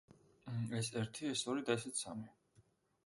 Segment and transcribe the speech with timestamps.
[0.79, 2.35] ეს ერთი, ეს ორი და ესეც სამი.